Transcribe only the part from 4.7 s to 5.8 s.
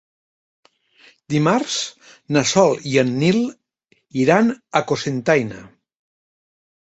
a Cocentaina.